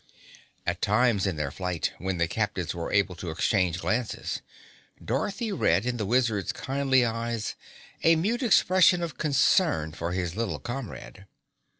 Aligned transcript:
At 0.65 0.81
times 0.81 1.27
in 1.27 1.35
their 1.35 1.51
flight, 1.51 1.93
when 1.99 2.17
the 2.17 2.27
captives 2.27 2.73
were 2.73 2.91
able 2.91 3.13
to 3.17 3.29
exchange 3.29 3.81
glances, 3.81 4.41
Dorothy 5.05 5.51
read 5.51 5.85
in 5.85 5.97
the 5.97 6.07
Wizard's 6.07 6.51
kindly 6.51 7.05
eyes 7.05 7.53
a 8.01 8.15
mute 8.15 8.41
expression 8.41 9.03
of 9.03 9.19
concern 9.19 9.91
for 9.91 10.11
his 10.13 10.35
little 10.35 10.57
comrade. 10.57 11.27